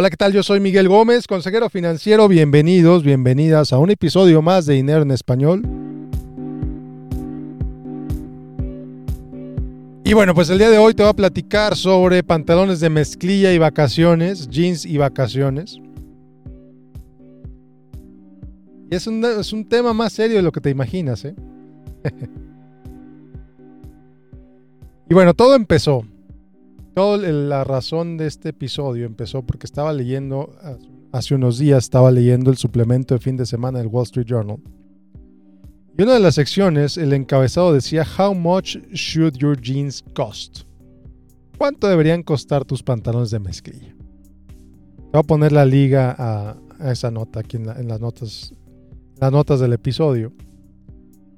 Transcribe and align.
Hola, 0.00 0.10
¿qué 0.10 0.16
tal? 0.16 0.32
Yo 0.32 0.44
soy 0.44 0.60
Miguel 0.60 0.86
Gómez, 0.86 1.26
consejero 1.26 1.68
financiero. 1.68 2.28
Bienvenidos, 2.28 3.02
bienvenidas 3.02 3.72
a 3.72 3.78
un 3.78 3.90
episodio 3.90 4.40
más 4.42 4.64
de 4.64 4.74
Dinero 4.74 5.02
en 5.02 5.10
Español. 5.10 5.62
Y 10.04 10.14
bueno, 10.14 10.36
pues 10.36 10.50
el 10.50 10.58
día 10.58 10.70
de 10.70 10.78
hoy 10.78 10.94
te 10.94 11.02
voy 11.02 11.10
a 11.10 11.14
platicar 11.14 11.74
sobre 11.74 12.22
pantalones 12.22 12.78
de 12.78 12.90
mezclilla 12.90 13.52
y 13.52 13.58
vacaciones, 13.58 14.48
jeans 14.48 14.86
y 14.86 14.98
vacaciones. 14.98 15.80
Y 18.92 18.94
es 18.94 19.08
un, 19.08 19.24
es 19.24 19.52
un 19.52 19.68
tema 19.68 19.92
más 19.92 20.12
serio 20.12 20.36
de 20.36 20.44
lo 20.44 20.52
que 20.52 20.60
te 20.60 20.70
imaginas, 20.70 21.24
¿eh? 21.24 21.34
y 25.10 25.14
bueno, 25.14 25.34
todo 25.34 25.56
empezó 25.56 26.04
Toda 26.98 27.30
la 27.30 27.62
razón 27.62 28.16
de 28.16 28.26
este 28.26 28.48
episodio 28.48 29.06
empezó 29.06 29.42
porque 29.42 29.66
estaba 29.66 29.92
leyendo, 29.92 30.50
hace 31.12 31.36
unos 31.36 31.56
días 31.56 31.84
estaba 31.84 32.10
leyendo 32.10 32.50
el 32.50 32.56
suplemento 32.56 33.14
de 33.14 33.20
fin 33.20 33.36
de 33.36 33.46
semana 33.46 33.78
del 33.78 33.86
Wall 33.86 34.02
Street 34.02 34.26
Journal. 34.26 34.58
Y 35.96 36.02
una 36.02 36.14
de 36.14 36.18
las 36.18 36.34
secciones, 36.34 36.96
el 36.96 37.12
encabezado 37.12 37.72
decía, 37.72 38.04
How 38.18 38.34
much 38.34 38.78
should 38.92 39.36
your 39.36 39.56
jeans 39.60 40.04
cost? 40.12 40.62
¿Cuánto 41.56 41.86
deberían 41.86 42.24
costar 42.24 42.64
tus 42.64 42.82
pantalones 42.82 43.30
de 43.30 43.38
mezclilla? 43.38 43.94
voy 45.12 45.20
a 45.20 45.22
poner 45.22 45.52
la 45.52 45.64
liga 45.64 46.16
a, 46.18 46.56
esa 46.90 47.12
nota 47.12 47.38
aquí 47.38 47.58
en, 47.58 47.66
las, 47.86 48.00
notas, 48.00 48.52
las 49.20 49.30
notas 49.30 49.60
del 49.60 49.72
episodio. 49.72 50.32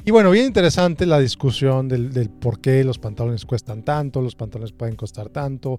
Y 0.04 0.10
bueno, 0.12 0.30
bien 0.30 0.46
interesante 0.46 1.04
la 1.04 1.18
discusión 1.18 1.88
del, 1.88 2.30
por 2.30 2.60
qué 2.60 2.82
los 2.84 2.98
pantalones 2.98 3.44
cuestan 3.44 3.82
tanto, 3.82 4.22
los 4.22 4.34
pantalones 4.34 4.72
pueden 4.72 4.96
costar 4.96 5.28
tanto, 5.28 5.78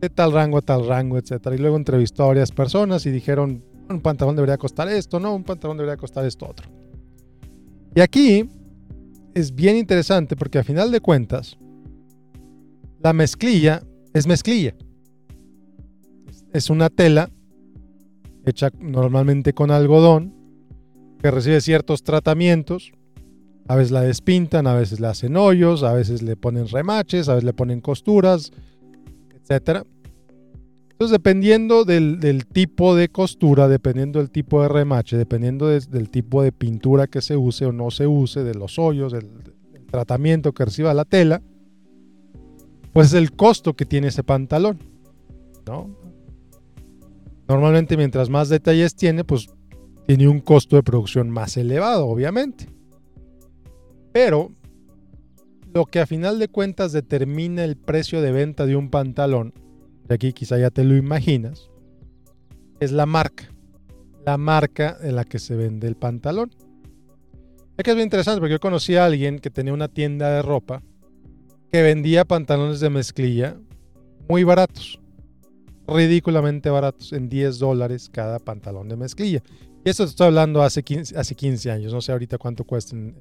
de 0.00 0.08
tal 0.08 0.32
rango 0.32 0.58
a 0.58 0.62
tal 0.62 0.86
rango, 0.86 1.18
etc. 1.18 1.48
Y 1.54 1.58
luego 1.58 1.76
entrevistó 1.76 2.24
a 2.24 2.28
varias 2.28 2.52
personas 2.52 3.06
y 3.06 3.10
dijeron, 3.10 3.64
un 3.88 4.00
pantalón 4.00 4.36
debería 4.36 4.56
costar 4.56 4.88
esto, 4.88 5.18
no, 5.18 5.34
un 5.34 5.42
pantalón 5.42 5.76
debería 5.76 5.96
costar 5.96 6.24
esto 6.24 6.48
otro. 6.48 6.68
Y 7.94 8.00
aquí 8.00 8.48
es 9.34 9.54
bien 9.54 9.76
interesante 9.76 10.36
porque 10.36 10.58
a 10.58 10.64
final 10.64 10.92
de 10.92 11.00
cuentas, 11.00 11.58
la 13.00 13.12
mezclilla 13.12 13.82
es 14.14 14.26
mezclilla. 14.26 14.74
Es 16.52 16.70
una 16.70 16.88
tela 16.88 17.30
hecha 18.44 18.70
normalmente 18.78 19.52
con 19.52 19.70
algodón 19.70 20.34
que 21.20 21.30
recibe 21.30 21.60
ciertos 21.60 22.04
tratamientos 22.04 22.92
a 23.68 23.76
veces 23.76 23.90
la 23.90 24.02
despintan, 24.02 24.66
a 24.66 24.74
veces 24.74 25.00
le 25.00 25.08
hacen 25.08 25.36
hoyos, 25.36 25.82
a 25.82 25.92
veces 25.92 26.22
le 26.22 26.36
ponen 26.36 26.68
remaches, 26.68 27.28
a 27.28 27.34
veces 27.34 27.44
le 27.44 27.52
ponen 27.52 27.80
costuras, 27.80 28.52
etc. 29.34 29.84
Entonces, 30.90 31.12
dependiendo 31.12 31.84
del, 31.84 32.46
tipo 32.46 32.94
de 32.94 33.08
costura, 33.08 33.68
dependiendo 33.68 34.18
del 34.18 34.30
tipo 34.30 34.62
de 34.62 34.68
remache, 34.68 35.16
dependiendo 35.16 35.68
del 35.68 36.10
tipo 36.10 36.42
de 36.42 36.52
pintura 36.52 37.06
que 37.06 37.20
se 37.20 37.36
use 37.36 37.66
o 37.66 37.72
no 37.72 37.90
se 37.90 38.06
use, 38.06 38.44
de 38.44 38.54
los 38.54 38.78
hoyos, 38.78 39.12
del, 39.12 39.28
tratamiento 39.90 40.52
que 40.52 40.64
reciba 40.64 40.94
la 40.94 41.04
tela, 41.04 41.42
pues 42.92 43.08
es 43.08 43.14
el 43.14 43.32
costo 43.32 43.74
que 43.74 43.84
tiene 43.84 44.08
ese 44.08 44.22
pantalón. 44.24 44.78
Normalmente 47.48 47.96
mientras 47.96 48.28
más 48.28 48.48
detalles 48.48 48.94
tiene, 48.94 49.22
pues 49.22 49.48
tiene 50.06 50.28
un 50.28 50.40
costo 50.40 50.76
de 50.76 50.82
producción 50.82 51.30
más 51.30 51.56
elevado, 51.56 52.06
obviamente. 52.06 52.75
Pero 54.16 54.50
lo 55.74 55.84
que 55.84 56.00
a 56.00 56.06
final 56.06 56.38
de 56.38 56.48
cuentas 56.48 56.92
determina 56.92 57.64
el 57.64 57.76
precio 57.76 58.22
de 58.22 58.32
venta 58.32 58.64
de 58.64 58.74
un 58.74 58.88
pantalón, 58.88 59.52
y 60.08 60.14
aquí 60.14 60.32
quizá 60.32 60.56
ya 60.56 60.70
te 60.70 60.84
lo 60.84 60.96
imaginas, 60.96 61.70
es 62.80 62.92
la 62.92 63.04
marca. 63.04 63.52
La 64.24 64.38
marca 64.38 64.96
en 65.02 65.16
la 65.16 65.26
que 65.26 65.38
se 65.38 65.54
vende 65.54 65.86
el 65.86 65.96
pantalón. 65.96 66.50
Es 67.76 67.84
que 67.84 67.90
es 67.90 67.94
bien 67.94 68.06
interesante 68.06 68.40
porque 68.40 68.54
yo 68.54 68.58
conocí 68.58 68.96
a 68.96 69.04
alguien 69.04 69.38
que 69.38 69.50
tenía 69.50 69.74
una 69.74 69.88
tienda 69.88 70.30
de 70.30 70.40
ropa 70.40 70.82
que 71.70 71.82
vendía 71.82 72.24
pantalones 72.24 72.80
de 72.80 72.88
mezclilla 72.88 73.58
muy 74.30 74.44
baratos, 74.44 74.98
ridículamente 75.86 76.70
baratos, 76.70 77.12
en 77.12 77.28
10 77.28 77.58
dólares 77.58 78.08
cada 78.10 78.38
pantalón 78.38 78.88
de 78.88 78.96
mezclilla. 78.96 79.42
Y 79.84 79.90
eso 79.90 80.04
te 80.04 80.08
estoy 80.08 80.28
hablando 80.28 80.62
hace 80.62 80.82
15, 80.82 81.18
hace 81.18 81.34
15 81.34 81.70
años, 81.70 81.92
no 81.92 82.00
sé 82.00 82.12
ahorita 82.12 82.38
cuánto 82.38 82.64
cuesta 82.64 82.96
en, 82.96 83.14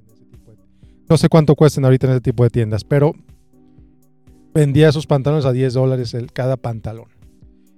no 1.07 1.17
sé 1.17 1.29
cuánto 1.29 1.55
cuestan 1.55 1.85
ahorita 1.85 2.07
en 2.07 2.13
ese 2.13 2.21
tipo 2.21 2.43
de 2.43 2.49
tiendas, 2.49 2.83
pero 2.83 3.13
vendía 4.53 4.89
esos 4.89 5.05
pantalones 5.05 5.45
a 5.45 5.51
10 5.51 5.73
dólares 5.73 6.15
cada 6.33 6.57
pantalón. 6.57 7.09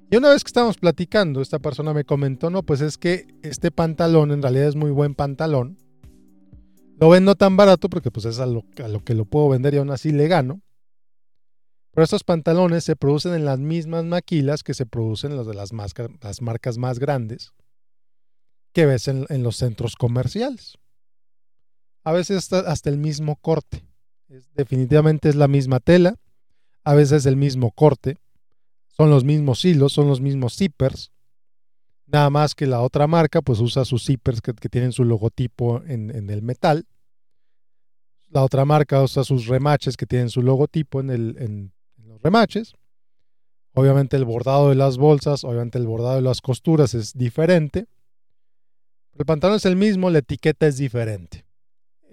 Y 0.09 0.15
una 0.15 0.29
vez 0.29 0.43
que 0.43 0.49
estábamos 0.49 0.77
platicando, 0.77 1.41
esta 1.41 1.59
persona 1.59 1.93
me 1.93 2.05
comentó, 2.05 2.49
no, 2.49 2.63
pues 2.63 2.79
es 2.79 2.97
que 2.97 3.27
este 3.41 3.71
pantalón 3.71 4.31
en 4.31 4.41
realidad 4.41 4.69
es 4.69 4.75
muy 4.75 4.91
buen 4.91 5.13
pantalón. 5.13 5.77
Lo 6.99 7.09
vendo 7.09 7.35
tan 7.35 7.57
barato 7.57 7.89
porque 7.89 8.11
pues 8.11 8.25
es 8.25 8.39
a 8.39 8.45
lo, 8.45 8.63
que 9.03 9.13
lo 9.13 9.25
puedo 9.25 9.49
vender 9.49 9.73
y 9.73 9.77
aún 9.77 9.91
así 9.91 10.11
le 10.11 10.29
gano. 10.29 10.61
Pero 11.91 12.05
estos 12.05 12.23
pantalones 12.23 12.85
se 12.85 12.95
producen 12.95 13.33
en 13.33 13.43
las 13.43 13.59
mismas 13.59 14.05
maquilas 14.05 14.63
que 14.63 14.73
se 14.73 14.85
producen 14.85 15.35
los 15.35 15.47
de 15.47 15.55
las, 15.55 15.71
las 15.73 16.41
marcas 16.41 16.77
más 16.77 16.99
grandes 16.99 17.51
que 18.71 18.85
ves 18.85 19.07
en 19.07 19.43
los 19.43 19.57
centros 19.57 19.95
comerciales 19.95 20.77
a 22.07 22.13
veces 22.13 22.53
hasta, 22.53 22.89
el 22.89 22.97
mismo 22.97 23.35
corte. 23.35 23.85
definitivamente 24.55 25.27
es 25.27 25.35
la 25.35 25.49
misma 25.49 25.81
tela, 25.81 26.15
a 26.85 26.93
veces 26.93 27.25
el 27.25 27.35
mismo 27.35 27.71
corte, 27.71 28.15
son 28.87 29.09
los 29.09 29.25
mismos 29.25 29.65
hilos, 29.65 29.91
son 29.91 30.07
los 30.07 30.21
mismos 30.21 30.55
zippers. 30.55 31.11
Nada 32.05 32.29
más 32.29 32.55
que 32.55 32.65
la 32.65 32.79
otra 32.79 33.07
marca 33.07 33.41
pues 33.41 33.59
usa 33.59 33.83
sus 33.83 34.05
zippers 34.05 34.39
que, 34.39 34.53
tienen 34.53 34.93
su 34.93 35.03
logotipo 35.03 35.83
en, 35.83 36.29
el 36.29 36.41
metal. 36.41 36.87
La 38.29 38.41
otra 38.41 38.63
marca 38.63 39.03
usa 39.03 39.25
sus 39.25 39.47
remaches 39.47 39.97
que 39.97 40.05
tienen 40.05 40.29
su 40.29 40.41
logotipo 40.41 41.01
en, 41.01 41.09
en 41.09 41.73
los 42.05 42.21
remaches. 42.21 42.73
Obviamente 43.73 44.15
el 44.15 44.23
bordado 44.23 44.69
de 44.69 44.75
las 44.75 44.97
bolsas, 44.97 45.43
obviamente 45.43 45.77
el 45.77 45.87
bordado 45.87 46.15
de 46.15 46.21
las 46.21 46.39
costuras 46.39 46.93
es 46.93 47.11
diferente. 47.11 47.85
El 49.19 49.25
pantalón 49.25 49.57
es 49.57 49.65
el 49.65 49.75
mismo, 49.75 50.09
la 50.09 50.19
etiqueta 50.19 50.67
es 50.67 50.77
diferente 50.77 51.46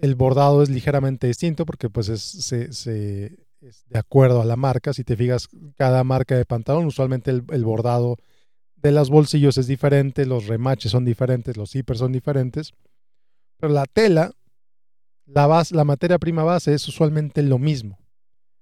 el 0.01 0.15
bordado 0.15 0.63
es 0.63 0.69
ligeramente 0.69 1.27
distinto 1.27 1.65
porque 1.65 1.89
pues 1.89 2.09
es, 2.09 2.85
de 2.85 3.99
acuerdo 3.99 4.41
a 4.41 4.45
la 4.45 4.55
marca. 4.55 4.93
Si 4.93 5.03
te 5.03 5.15
fijas, 5.15 5.47
cada 5.77 6.03
marca 6.03 6.35
de 6.35 6.45
pantalón, 6.45 6.85
usualmente 6.85 7.31
el, 7.31 7.63
bordado 7.63 8.17
de 8.75 8.91
los 8.91 9.09
bolsillos 9.09 9.57
es 9.57 9.67
diferente, 9.67 10.25
los 10.25 10.47
remaches 10.47 10.91
son 10.91 11.05
diferentes, 11.05 11.57
los 11.57 11.71
zippers 11.71 11.99
son 11.99 12.11
diferentes. 12.11 12.73
Pero 13.57 13.73
la 13.73 13.85
tela, 13.85 14.31
la, 15.25 15.47
base, 15.47 15.75
la 15.75 15.85
materia 15.85 16.19
prima 16.19 16.43
base 16.43 16.73
es 16.73 16.87
usualmente 16.87 17.41
lo 17.41 17.57
mismo. 17.57 17.97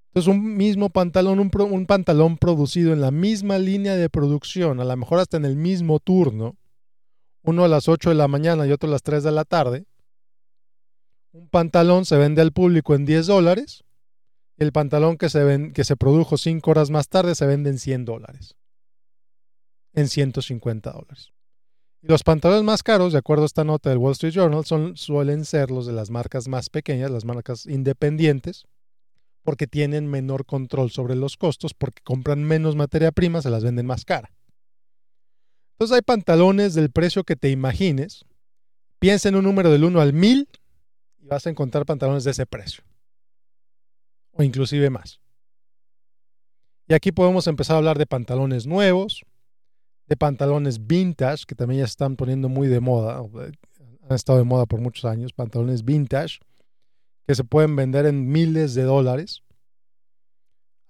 Entonces 0.09 0.31
un 0.31 0.55
mismo 0.55 0.91
pantalón, 0.91 1.39
un, 1.39 1.49
un 1.71 1.85
pantalón 1.87 2.37
producido 2.37 2.93
en 2.93 3.01
la 3.01 3.09
misma 3.09 3.57
línea 3.57 3.95
de 3.95 4.09
producción, 4.09 4.79
a 4.79 4.85
lo 4.85 4.95
mejor 4.95 5.19
hasta 5.19 5.37
en 5.37 5.45
el 5.45 5.55
mismo 5.55 5.99
turno, 5.99 6.55
uno 7.41 7.63
a 7.63 7.67
las 7.67 7.89
8 7.89 8.09
de 8.09 8.15
la 8.15 8.27
mañana 8.27 8.67
y 8.67 8.71
otro 8.71 8.87
a 8.87 8.91
las 8.91 9.01
3 9.01 9.23
de 9.23 9.31
la 9.31 9.43
tarde, 9.43 9.85
un 11.33 11.49
pantalón 11.49 12.05
se 12.05 12.15
vende 12.15 12.41
al 12.41 12.51
público 12.51 12.95
en 12.95 13.05
10 13.05 13.27
dólares. 13.27 13.83
El 14.57 14.71
pantalón 14.71 15.17
que 15.17 15.29
se, 15.29 15.71
que 15.73 15.83
se 15.83 15.97
produjo 15.97 16.37
5 16.37 16.69
horas 16.69 16.91
más 16.91 17.09
tarde 17.09 17.33
se 17.35 17.47
vende 17.47 17.71
en 17.71 17.79
100 17.79 18.05
dólares. 18.05 18.55
En 19.93 20.07
150 20.07 20.91
dólares. 20.91 21.33
Los 22.01 22.23
pantalones 22.23 22.63
más 22.63 22.83
caros, 22.83 23.13
de 23.13 23.19
acuerdo 23.19 23.43
a 23.43 23.45
esta 23.47 23.63
nota 23.63 23.89
del 23.89 23.97
Wall 23.97 24.11
Street 24.11 24.33
Journal, 24.33 24.65
son, 24.65 24.95
suelen 24.95 25.45
ser 25.45 25.71
los 25.71 25.87
de 25.87 25.93
las 25.93 26.09
marcas 26.09 26.47
más 26.47 26.69
pequeñas, 26.69 27.09
las 27.09 27.25
marcas 27.25 27.65
independientes, 27.65 28.65
porque 29.41 29.67
tienen 29.67 30.07
menor 30.07 30.45
control 30.45 30.91
sobre 30.91 31.15
los 31.15 31.37
costos, 31.37 31.73
porque 31.73 32.03
compran 32.03 32.43
menos 32.43 32.75
materia 32.75 33.11
prima, 33.11 33.41
se 33.41 33.49
las 33.49 33.63
venden 33.63 33.85
más 33.85 34.05
cara. 34.05 34.31
Entonces 35.73 35.95
hay 35.95 36.01
pantalones 36.01 36.75
del 36.75 36.91
precio 36.91 37.23
que 37.23 37.35
te 37.35 37.49
imagines. 37.49 38.25
Piensa 38.99 39.29
en 39.29 39.35
un 39.35 39.45
número 39.45 39.71
del 39.71 39.83
1 39.83 39.99
al 39.99 40.13
1000 40.13 40.47
y 41.23 41.27
vas 41.27 41.47
a 41.47 41.49
encontrar 41.49 41.85
pantalones 41.85 42.25
de 42.25 42.31
ese 42.31 42.45
precio. 42.45 42.83
O 44.31 44.43
inclusive 44.43 44.89
más. 44.89 45.21
Y 46.87 46.93
aquí 46.93 47.11
podemos 47.11 47.47
empezar 47.47 47.75
a 47.75 47.77
hablar 47.77 47.97
de 47.97 48.05
pantalones 48.05 48.67
nuevos, 48.67 49.23
de 50.07 50.17
pantalones 50.17 50.85
vintage, 50.85 51.45
que 51.47 51.55
también 51.55 51.79
ya 51.79 51.85
están 51.85 52.17
poniendo 52.17 52.49
muy 52.49 52.67
de 52.67 52.81
moda, 52.81 53.19
han 53.19 54.15
estado 54.15 54.39
de 54.39 54.43
moda 54.43 54.65
por 54.65 54.81
muchos 54.81 55.05
años, 55.05 55.31
pantalones 55.31 55.85
vintage, 55.85 56.39
que 57.25 57.35
se 57.35 57.45
pueden 57.45 57.75
vender 57.77 58.05
en 58.05 58.29
miles 58.29 58.73
de 58.73 58.83
dólares. 58.83 59.43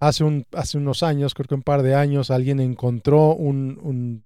Hace, 0.00 0.24
un, 0.24 0.44
hace 0.52 0.78
unos 0.78 1.04
años, 1.04 1.32
creo 1.32 1.46
que 1.46 1.54
un 1.54 1.62
par 1.62 1.82
de 1.82 1.94
años, 1.94 2.32
alguien 2.32 2.58
encontró 2.58 3.34
un, 3.34 3.78
un 3.80 4.24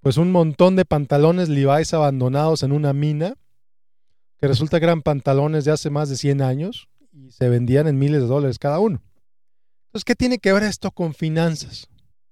pues 0.00 0.16
un 0.16 0.32
montón 0.32 0.74
de 0.74 0.84
pantalones 0.84 1.48
Levi's 1.48 1.94
abandonados 1.94 2.62
en 2.62 2.72
una 2.72 2.92
mina 2.92 3.36
que 4.40 4.48
resulta 4.48 4.78
que 4.78 4.84
eran 4.84 5.02
pantalones 5.02 5.64
de 5.64 5.72
hace 5.72 5.90
más 5.90 6.08
de 6.08 6.16
100 6.16 6.42
años 6.42 6.88
y 7.12 7.30
se 7.30 7.48
vendían 7.48 7.88
en 7.88 7.98
miles 7.98 8.22
de 8.22 8.28
dólares 8.28 8.58
cada 8.58 8.78
uno. 8.78 9.02
Entonces, 9.86 10.04
¿qué 10.04 10.14
tiene 10.14 10.38
que 10.38 10.52
ver 10.52 10.62
esto 10.62 10.90
con 10.90 11.14
finanzas? 11.14 11.88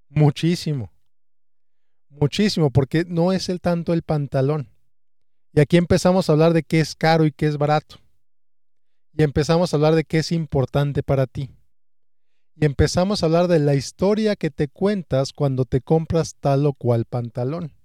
Muchísimo. 0.09 0.93
Muchísimo, 2.09 2.71
porque 2.71 3.05
no 3.07 3.33
es 3.33 3.49
el 3.49 3.61
tanto 3.61 3.93
el 3.93 4.03
pantalón. 4.03 4.71
Y 5.53 5.61
aquí 5.61 5.77
empezamos 5.77 6.29
a 6.29 6.33
hablar 6.33 6.53
de 6.53 6.63
qué 6.63 6.81
es 6.81 6.95
caro 6.95 7.25
y 7.25 7.33
qué 7.33 7.47
es 7.47 7.57
barato. 7.57 7.97
Y 9.17 9.23
empezamos 9.23 9.73
a 9.73 9.77
hablar 9.77 9.95
de 9.95 10.05
qué 10.05 10.19
es 10.19 10.33
importante 10.33 11.03
para 11.03 11.27
ti. 11.27 11.51
Y 12.55 12.65
empezamos 12.65 13.23
a 13.23 13.27
hablar 13.27 13.49
de 13.49 13.59
la 13.59 13.75
historia 13.75 14.37
que 14.37 14.51
te 14.51 14.69
cuentas 14.69 15.33
cuando 15.33 15.65
te 15.65 15.81
compras 15.81 16.37
tal 16.41 16.67
o 16.67 16.73
cual 16.73 17.05
pantalón. 17.05 17.76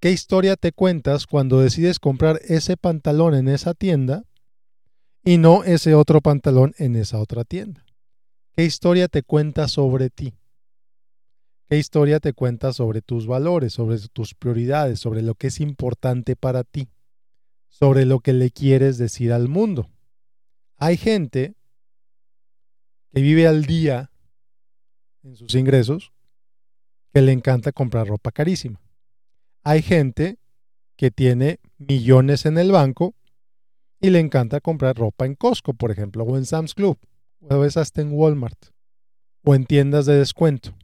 ¿Qué 0.00 0.10
historia 0.10 0.56
te 0.56 0.72
cuentas 0.72 1.26
cuando 1.26 1.60
decides 1.60 1.98
comprar 1.98 2.40
ese 2.48 2.78
pantalón 2.78 3.34
en 3.34 3.48
esa 3.48 3.74
tienda 3.74 4.24
y 5.22 5.36
no 5.36 5.62
ese 5.62 5.94
otro 5.94 6.22
pantalón 6.22 6.72
en 6.78 6.96
esa 6.96 7.18
otra 7.18 7.44
tienda? 7.44 7.84
¿Qué 8.56 8.64
historia 8.64 9.08
te 9.08 9.22
cuentas 9.22 9.72
sobre 9.72 10.08
ti? 10.08 10.32
¿Qué 11.68 11.76
historia 11.76 12.18
te 12.18 12.32
cuenta 12.32 12.72
sobre 12.72 13.02
tus 13.02 13.26
valores, 13.26 13.74
sobre 13.74 13.98
tus 14.08 14.34
prioridades, 14.34 14.98
sobre 15.00 15.20
lo 15.20 15.34
que 15.34 15.48
es 15.48 15.60
importante 15.60 16.34
para 16.34 16.64
ti, 16.64 16.88
sobre 17.68 18.06
lo 18.06 18.20
que 18.20 18.32
le 18.32 18.50
quieres 18.50 18.96
decir 18.96 19.34
al 19.34 19.48
mundo? 19.48 19.90
Hay 20.76 20.96
gente 20.96 21.56
que 23.12 23.20
vive 23.20 23.46
al 23.46 23.66
día 23.66 24.10
en 25.22 25.36
sus 25.36 25.54
ingresos 25.54 26.10
que 27.12 27.20
le 27.20 27.32
encanta 27.32 27.70
comprar 27.70 28.08
ropa 28.08 28.32
carísima. 28.32 28.80
Hay 29.62 29.82
gente 29.82 30.38
que 30.96 31.10
tiene 31.10 31.60
millones 31.78 32.46
en 32.46 32.56
el 32.58 32.72
banco 32.72 33.14
y 34.00 34.10
le 34.10 34.18
encanta 34.18 34.60
comprar 34.60 34.96
ropa 34.96 35.26
en 35.26 35.34
Costco, 35.34 35.74
por 35.74 35.90
ejemplo, 35.90 36.24
o 36.24 36.36
en 36.36 36.46
Sam's 36.46 36.74
Club, 36.74 36.98
o 37.40 37.54
a 37.54 37.58
veces 37.58 37.76
hasta 37.76 38.00
en 38.00 38.12
Walmart, 38.12 38.58
o 39.44 39.54
en 39.54 39.66
tiendas 39.66 40.06
de 40.06 40.14
descuento. 40.14 40.74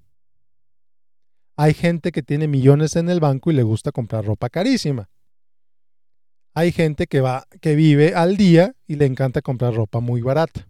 Hay 1.57 1.73
gente 1.73 2.13
que 2.13 2.23
tiene 2.23 2.49
millones 2.49 2.97
en 2.97 3.09
el 3.09 3.19
banco 3.19 3.51
y 3.51 3.55
le 3.55 3.63
gusta 3.63 3.93
comprar 3.93 4.27
ropa 4.27 4.51
carísima. 4.51 5.09
Hay 6.53 6.73
gente 6.73 7.07
que 7.07 7.23
va, 7.23 7.47
que 7.63 7.75
vive 7.75 8.15
al 8.15 8.37
día 8.37 8.75
y 8.87 8.97
le 8.97 9.07
encanta 9.07 9.41
comprar 9.41 9.75
ropa 9.75 10.01
muy 10.01 10.21
barata. 10.21 10.69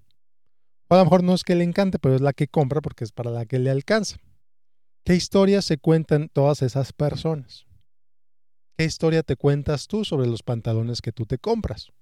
O 0.89 0.95
a 0.95 0.99
lo 0.99 1.05
mejor 1.05 1.25
no 1.25 1.35
es 1.35 1.43
que 1.43 1.57
le 1.57 1.65
encante, 1.65 1.99
pero 1.99 2.15
es 2.15 2.21
la 2.21 2.33
que 2.33 2.47
compra 2.47 2.81
porque 2.81 3.03
es 3.03 3.11
para 3.11 3.33
la 3.33 3.47
que 3.47 3.59
le 3.59 3.71
alcanza. 3.71 4.19
¿Qué 5.05 5.15
historias 5.15 5.65
se 5.65 5.79
cuentan 5.79 6.29
todas 6.29 6.63
esas 6.63 6.93
personas? 6.93 7.67
¿Qué 8.77 8.85
historia 8.85 9.23
te 9.23 9.37
cuentas 9.37 9.87
tú 9.87 10.05
sobre 10.05 10.27
los 10.27 10.43
pantalones 10.43 11.01
que 11.01 11.11
tú 11.11 11.25
te 11.25 11.39
compras? 11.39 11.93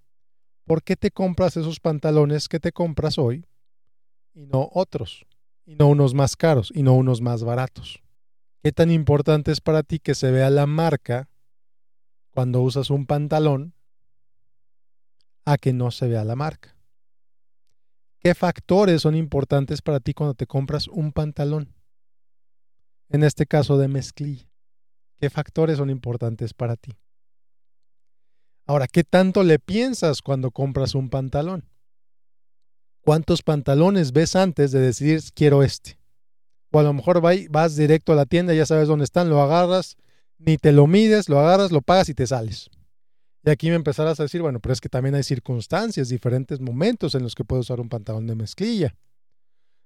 ¿Por 0.65 0.83
qué 0.83 0.97
te 0.97 1.13
compras 1.13 1.57
esos 1.57 1.79
pantalones 1.79 2.49
que 2.49 2.59
te 2.59 2.73
compras 2.73 3.17
hoy 3.17 3.47
y 4.33 4.47
no 4.47 4.71
otros? 4.73 5.25
Y 5.67 5.77
no 5.77 5.87
unos 5.87 6.15
más 6.15 6.35
caros 6.35 6.73
y 6.75 6.83
no 6.83 6.95
unos 6.95 7.21
más 7.21 7.45
baratos. 7.45 8.03
¿Qué 8.61 8.73
tan 8.73 8.91
importante 8.91 9.53
es 9.53 9.61
para 9.61 9.85
ti 9.85 10.01
que 10.01 10.17
se 10.17 10.33
vea 10.33 10.51
la 10.51 10.67
marca 10.67 11.29
cuando 12.31 12.61
usas 12.61 12.91
un 12.91 13.07
pantalón 13.07 13.73
a 15.45 15.59
que 15.59 15.73
no 15.73 15.93
se 15.93 16.09
vea 16.09 16.25
la 16.25 16.35
marca? 16.35 16.77
¿Qué 18.19 18.35
factores 18.35 19.03
son 19.03 19.15
importantes 19.15 19.81
para 19.81 20.01
ti 20.01 20.13
cuando 20.13 20.35
te 20.35 20.49
compras 20.49 20.89
un 20.89 21.13
pantalón? 21.13 21.73
En 23.11 23.23
este 23.23 23.47
caso 23.47 23.79
de 23.79 23.87
mezclilla. 23.87 24.49
¿Qué 25.19 25.31
factores 25.31 25.79
son 25.79 25.91
importantes 25.91 26.55
para 26.55 26.77
ti? 26.77 26.93
Ahora, 28.67 28.87
¿qué 28.87 29.05
tanto 29.05 29.43
le 29.43 29.59
piensas 29.59 30.23
cuando 30.23 30.51
compras 30.51 30.95
un 30.95 31.11
pantalón? 31.11 31.69
¿Cuántos 33.01 33.43
pantalones 33.43 34.13
ves 34.13 34.35
antes 34.35 34.73
de 34.73 34.81
decidir 34.81 35.21
quiero 35.35 35.63
este? 35.63 35.99
O 36.71 36.79
a 36.79 36.83
lo 36.83 36.93
mejor 36.93 37.21
vas 37.21 37.77
directo 37.77 38.13
a 38.13 38.17
la 38.17 38.27
tienda, 38.27 38.55
ya 38.55 38.67
sabes 38.67 38.89
dónde 38.89 39.05
están, 39.05 39.29
lo 39.29 39.41
agarras, 39.43 39.97
ni 40.39 40.57
te 40.57 40.73
lo 40.73 40.87
mides, 40.87 41.29
lo 41.29 41.39
agarras, 41.39 41.71
lo 41.71 41.83
pagas 41.83 42.09
y 42.09 42.15
te 42.15 42.27
sales. 42.27 42.71
Y 43.45 43.51
aquí 43.51 43.69
me 43.69 43.77
empezarás 43.77 44.19
a 44.19 44.23
decir, 44.23 44.41
bueno, 44.41 44.59
pero 44.59 44.73
es 44.73 44.81
que 44.81 44.89
también 44.89 45.15
hay 45.15 45.23
circunstancias, 45.23 46.09
diferentes 46.09 46.61
momentos 46.61 47.15
en 47.15 47.23
los 47.23 47.35
que 47.35 47.45
puedes 47.45 47.67
usar 47.67 47.79
un 47.79 47.91
pantalón 47.91 48.27
de 48.27 48.35
mezclilla. 48.35 48.97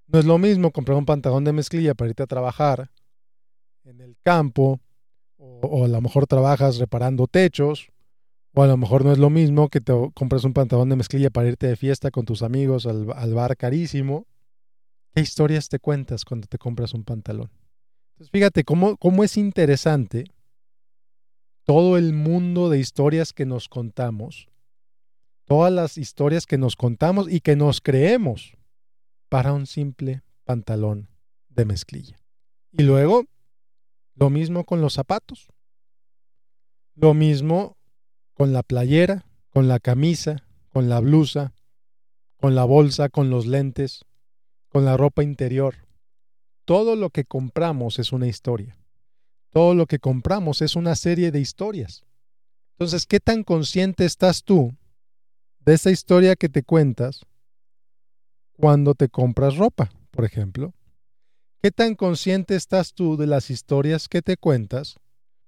No 0.06 0.20
es 0.20 0.24
lo 0.24 0.38
mismo 0.38 0.70
comprar 0.70 0.96
un 0.96 1.04
pantalón 1.04 1.44
de 1.44 1.52
mezclilla 1.52 1.94
para 1.94 2.10
irte 2.10 2.22
a 2.22 2.26
trabajar 2.26 2.90
en 3.84 4.00
el 4.00 4.16
campo, 4.22 4.80
o, 5.38 5.84
a 5.84 5.88
lo 5.88 6.00
mejor 6.00 6.26
trabajas 6.26 6.78
reparando 6.78 7.26
techos, 7.26 7.88
o 8.54 8.62
a 8.62 8.66
lo 8.66 8.76
mejor 8.76 9.04
no 9.04 9.12
es 9.12 9.18
lo 9.18 9.30
mismo 9.30 9.68
que 9.68 9.80
te 9.80 9.92
compras 10.14 10.44
un 10.44 10.52
pantalón 10.52 10.88
de 10.88 10.96
mezclilla 10.96 11.30
para 11.30 11.48
irte 11.48 11.66
de 11.66 11.76
fiesta 11.76 12.10
con 12.10 12.24
tus 12.24 12.42
amigos 12.42 12.86
al, 12.86 13.12
al 13.14 13.34
bar 13.34 13.56
carísimo, 13.56 14.26
¿Qué 15.14 15.22
historias 15.22 15.68
te 15.68 15.78
cuentas 15.78 16.24
cuando 16.24 16.46
te 16.46 16.58
compras 16.58 16.94
un 16.94 17.04
pantalón? 17.04 17.50
Entonces, 18.12 18.30
fíjate 18.30 18.64
cómo, 18.64 18.96
cómo 18.96 19.24
es 19.24 19.36
interesante 19.36 20.24
todo 21.64 21.96
el 21.96 22.12
mundo 22.12 22.70
de 22.70 22.78
historias 22.78 23.32
que 23.32 23.44
nos 23.44 23.68
contamos, 23.68 24.48
todas 25.44 25.72
las 25.72 25.98
historias 25.98 26.46
que 26.46 26.58
nos 26.58 26.76
contamos 26.76 27.30
y 27.30 27.40
que 27.40 27.56
nos 27.56 27.80
creemos 27.80 28.56
para 29.28 29.52
un 29.52 29.66
simple 29.66 30.22
pantalón 30.44 31.08
de 31.48 31.64
mezclilla. 31.64 32.18
Y 32.72 32.84
luego, 32.84 33.24
lo 34.18 34.30
mismo 34.30 34.64
con 34.64 34.80
los 34.80 34.94
zapatos, 34.94 35.48
lo 36.94 37.14
mismo 37.14 37.76
con 38.34 38.52
la 38.52 38.62
playera, 38.62 39.24
con 39.50 39.68
la 39.68 39.78
camisa, 39.78 40.44
con 40.70 40.88
la 40.88 40.98
blusa, 41.00 41.54
con 42.36 42.54
la 42.54 42.64
bolsa, 42.64 43.08
con 43.08 43.30
los 43.30 43.46
lentes, 43.46 44.04
con 44.68 44.84
la 44.84 44.96
ropa 44.96 45.22
interior. 45.22 45.86
Todo 46.64 46.96
lo 46.96 47.10
que 47.10 47.24
compramos 47.24 47.98
es 47.98 48.12
una 48.12 48.26
historia. 48.26 48.76
Todo 49.50 49.74
lo 49.74 49.86
que 49.86 49.98
compramos 49.98 50.62
es 50.62 50.76
una 50.76 50.96
serie 50.96 51.30
de 51.30 51.40
historias. 51.40 52.04
Entonces, 52.72 53.06
¿qué 53.06 53.20
tan 53.20 53.44
consciente 53.44 54.04
estás 54.04 54.42
tú 54.42 54.76
de 55.60 55.74
esa 55.74 55.90
historia 55.90 56.36
que 56.36 56.48
te 56.48 56.62
cuentas 56.62 57.24
cuando 58.52 58.94
te 58.94 59.08
compras 59.08 59.56
ropa, 59.56 59.90
por 60.10 60.24
ejemplo? 60.24 60.74
¿Qué 61.60 61.72
tan 61.72 61.96
consciente 61.96 62.54
estás 62.54 62.94
tú 62.94 63.16
de 63.16 63.26
las 63.26 63.50
historias 63.50 64.06
que 64.08 64.22
te 64.22 64.36
cuentas 64.36 64.94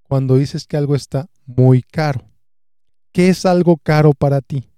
cuando 0.03 0.35
dices 0.35 0.67
que 0.67 0.75
algo 0.75 0.93
está 0.93 1.29
muy 1.45 1.81
caro? 1.83 2.29
¿Qué 3.13 3.29
es 3.29 3.45
algo 3.45 3.77
caro 3.77 4.11
para 4.13 4.41
ti? 4.41 4.69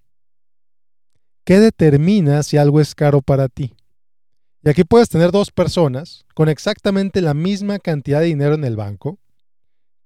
¿Qué 1.43 1.59
determina 1.59 2.43
si 2.43 2.57
algo 2.57 2.79
es 2.79 2.93
caro 2.93 3.23
para 3.23 3.49
ti? 3.49 3.73
Y 4.63 4.69
aquí 4.69 4.83
puedes 4.83 5.09
tener 5.09 5.31
dos 5.31 5.49
personas 5.49 6.23
con 6.35 6.49
exactamente 6.49 7.19
la 7.19 7.33
misma 7.33 7.79
cantidad 7.79 8.19
de 8.19 8.27
dinero 8.27 8.53
en 8.53 8.63
el 8.63 8.75
banco, 8.75 9.17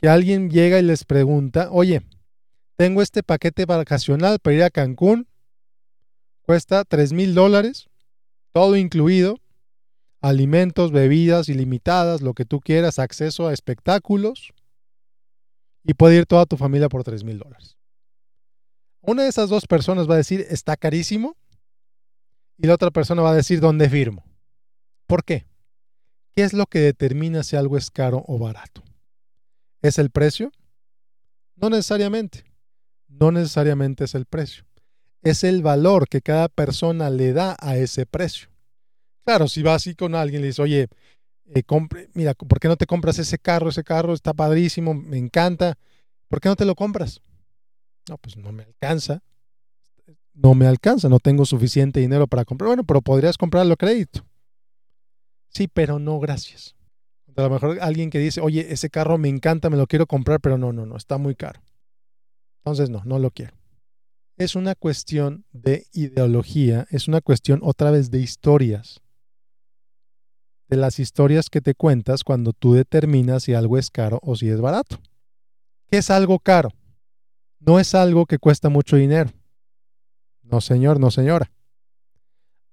que 0.01 0.07
alguien 0.07 0.49
llega 0.49 0.79
y 0.79 0.83
les 0.83 1.03
pregunta, 1.03 1.67
oye, 1.71 2.03
tengo 2.77 3.01
este 3.01 3.21
paquete 3.21 3.65
vacacional 3.65 4.39
para 4.39 4.55
ir 4.55 4.63
a 4.63 4.69
Cancún, 4.69 5.27
cuesta 6.41 6.85
3 6.85 7.11
mil 7.11 7.35
dólares, 7.35 7.89
todo 8.53 8.77
incluido, 8.77 9.39
alimentos, 10.21 10.91
bebidas 10.91 11.49
ilimitadas, 11.49 12.21
lo 12.21 12.33
que 12.33 12.45
tú 12.45 12.59
quieras, 12.59 12.99
acceso 12.99 13.47
a 13.47 13.53
espectáculos, 13.53 14.53
y 15.83 15.93
puede 15.93 16.17
ir 16.17 16.25
toda 16.25 16.45
tu 16.45 16.57
familia 16.57 16.89
por 16.89 17.03
3 17.03 17.23
mil 17.23 17.39
dólares. 17.39 17.77
Una 19.01 19.23
de 19.23 19.29
esas 19.29 19.49
dos 19.49 19.67
personas 19.67 20.09
va 20.09 20.15
a 20.15 20.17
decir, 20.17 20.45
está 20.49 20.75
carísimo, 20.75 21.37
y 22.57 22.67
la 22.67 22.73
otra 22.73 22.91
persona 22.91 23.21
va 23.21 23.31
a 23.31 23.35
decir, 23.35 23.59
¿dónde 23.59 23.89
firmo? 23.89 24.25
¿Por 25.05 25.23
qué? 25.23 25.45
¿Qué 26.35 26.43
es 26.43 26.53
lo 26.53 26.65
que 26.65 26.79
determina 26.79 27.43
si 27.43 27.55
algo 27.55 27.77
es 27.77 27.89
caro 27.89 28.23
o 28.27 28.37
barato? 28.37 28.83
¿Es 29.81 29.97
el 29.97 30.09
precio? 30.09 30.51
No 31.55 31.69
necesariamente. 31.69 32.43
No 33.07 33.31
necesariamente 33.31 34.03
es 34.03 34.15
el 34.15 34.25
precio. 34.25 34.65
Es 35.21 35.43
el 35.43 35.61
valor 35.61 36.07
que 36.07 36.21
cada 36.21 36.49
persona 36.49 37.09
le 37.09 37.33
da 37.33 37.55
a 37.59 37.77
ese 37.77 38.05
precio. 38.05 38.49
Claro, 39.27 39.49
si 39.49 39.61
vas 39.61 39.75
así 39.75 39.93
con 39.93 40.15
alguien 40.15 40.39
y 40.39 40.43
le 40.43 40.47
dices, 40.47 40.61
oye, 40.61 40.87
eh, 41.53 41.63
mira, 42.13 42.33
¿por 42.33 42.61
qué 42.61 42.69
no 42.69 42.77
te 42.77 42.85
compras 42.85 43.19
ese 43.19 43.37
carro? 43.37 43.67
Ese 43.67 43.83
carro 43.83 44.13
está 44.13 44.33
padrísimo, 44.33 44.93
me 44.93 45.17
encanta. 45.17 45.77
¿Por 46.29 46.39
qué 46.39 46.47
no 46.47 46.55
te 46.55 46.63
lo 46.63 46.75
compras? 46.75 47.21
No, 48.07 48.17
pues 48.19 48.37
no 48.37 48.53
me 48.53 48.63
alcanza. 48.63 49.21
No 50.33 50.53
me 50.53 50.65
alcanza, 50.65 51.09
no 51.09 51.19
tengo 51.19 51.43
suficiente 51.43 51.99
dinero 51.99 52.27
para 52.27 52.45
comprar. 52.45 52.69
Bueno, 52.69 52.85
pero 52.85 53.01
podrías 53.01 53.37
comprarlo 53.37 53.73
a 53.73 53.75
crédito. 53.75 54.25
Sí, 55.49 55.67
pero 55.67 55.99
no, 55.99 56.21
gracias. 56.21 56.77
A 57.35 57.41
lo 57.41 57.49
mejor 57.49 57.79
alguien 57.81 58.09
que 58.09 58.19
dice, 58.19 58.39
oye, 58.39 58.71
ese 58.71 58.89
carro 58.89 59.17
me 59.17 59.27
encanta, 59.27 59.69
me 59.69 59.75
lo 59.75 59.87
quiero 59.87 60.07
comprar, 60.07 60.39
pero 60.39 60.57
no, 60.57 60.71
no, 60.71 60.85
no, 60.85 60.95
está 60.95 61.17
muy 61.17 61.35
caro. 61.35 61.61
Entonces, 62.63 62.89
no, 62.89 63.03
no 63.03 63.19
lo 63.19 63.31
quiero. 63.31 63.57
Es 64.37 64.55
una 64.55 64.73
cuestión 64.73 65.43
de 65.51 65.85
ideología, 65.91 66.87
es 66.91 67.09
una 67.09 67.19
cuestión 67.19 67.59
otra 67.61 67.91
vez 67.91 68.09
de 68.09 68.21
historias. 68.21 69.01
De 70.67 70.77
las 70.77 70.99
historias 70.99 71.49
que 71.49 71.61
te 71.61 71.75
cuentas 71.75 72.23
cuando 72.23 72.53
tú 72.53 72.73
determinas 72.73 73.43
si 73.43 73.53
algo 73.53 73.77
es 73.77 73.89
caro 73.89 74.19
o 74.21 74.35
si 74.35 74.49
es 74.49 74.59
barato. 74.59 74.99
¿Qué 75.87 75.97
es 75.99 76.09
algo 76.09 76.39
caro? 76.39 76.69
No 77.59 77.79
es 77.79 77.95
algo 77.95 78.25
que 78.25 78.37
cuesta 78.37 78.69
mucho 78.69 78.97
dinero. 78.97 79.31
No, 80.41 80.61
señor, 80.61 80.99
no, 80.99 81.11
señora 81.11 81.49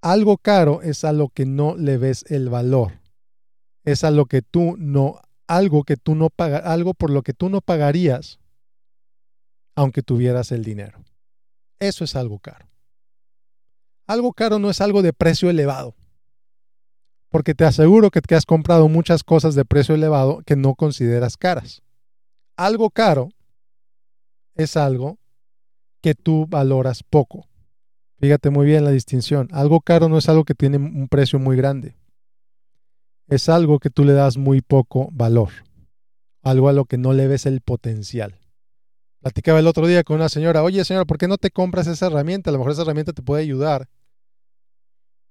algo 0.05 0.37
caro 0.37 0.83
es 0.83 1.03
a 1.03 1.13
lo 1.13 1.29
que 1.29 1.47
no 1.47 1.75
le 1.75 1.97
ves 1.97 2.25
el 2.29 2.47
valor. 2.47 3.01
Es 3.83 4.03
a 4.03 4.11
lo 4.11 4.27
que 4.27 4.43
tú 4.43 4.75
no 4.77 5.19
algo 5.47 5.83
que 5.83 5.97
tú 5.97 6.13
no 6.13 6.29
paga, 6.29 6.59
algo 6.59 6.93
por 6.93 7.09
lo 7.09 7.23
que 7.23 7.33
tú 7.33 7.49
no 7.49 7.59
pagarías 7.59 8.39
aunque 9.75 10.03
tuvieras 10.03 10.51
el 10.51 10.63
dinero. 10.63 11.03
Eso 11.79 12.03
es 12.03 12.15
algo 12.15 12.37
caro. 12.37 12.67
Algo 14.05 14.31
caro 14.31 14.59
no 14.59 14.69
es 14.69 14.79
algo 14.79 15.01
de 15.01 15.11
precio 15.11 15.49
elevado. 15.49 15.95
Porque 17.35 17.53
te 17.53 17.65
aseguro 17.65 18.11
que 18.11 18.21
te 18.21 18.33
has 18.33 18.45
comprado 18.45 18.87
muchas 18.87 19.21
cosas 19.21 19.55
de 19.55 19.65
precio 19.65 19.93
elevado 19.93 20.41
que 20.45 20.55
no 20.55 20.73
consideras 20.73 21.35
caras. 21.35 21.83
Algo 22.55 22.89
caro 22.89 23.27
es 24.53 24.77
algo 24.77 25.19
que 26.01 26.15
tú 26.15 26.47
valoras 26.47 27.03
poco. 27.03 27.45
Fíjate 28.19 28.51
muy 28.51 28.65
bien 28.65 28.85
la 28.85 28.91
distinción. 28.91 29.49
Algo 29.51 29.81
caro 29.81 30.07
no 30.07 30.17
es 30.17 30.29
algo 30.29 30.45
que 30.45 30.55
tiene 30.55 30.77
un 30.77 31.09
precio 31.09 31.37
muy 31.37 31.57
grande. 31.57 31.97
Es 33.27 33.49
algo 33.49 33.79
que 33.79 33.89
tú 33.89 34.05
le 34.05 34.13
das 34.13 34.37
muy 34.37 34.61
poco 34.61 35.09
valor. 35.11 35.49
Algo 36.41 36.69
a 36.69 36.71
lo 36.71 36.85
que 36.85 36.97
no 36.97 37.11
le 37.11 37.27
ves 37.27 37.45
el 37.45 37.59
potencial. 37.59 38.39
Platicaba 39.19 39.59
el 39.59 39.67
otro 39.67 39.87
día 39.87 40.05
con 40.05 40.15
una 40.15 40.29
señora, 40.29 40.63
oye 40.63 40.85
señora, 40.85 41.03
¿por 41.03 41.17
qué 41.17 41.27
no 41.27 41.37
te 41.37 41.51
compras 41.51 41.87
esa 41.87 42.07
herramienta? 42.07 42.49
A 42.49 42.53
lo 42.53 42.59
mejor 42.59 42.71
esa 42.71 42.83
herramienta 42.83 43.11
te 43.11 43.23
puede 43.23 43.43
ayudar 43.43 43.89